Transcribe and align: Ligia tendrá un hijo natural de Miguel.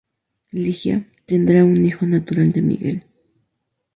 Ligia 0.51 1.05
tendrá 1.27 1.63
un 1.63 1.85
hijo 1.85 2.07
natural 2.07 2.51
de 2.51 2.61
Miguel. 2.63 3.05